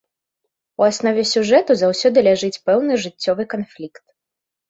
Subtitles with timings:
[0.81, 4.05] У аснове сюжэту заўсёды ляжыць пэўны жыццёвы канфлікт.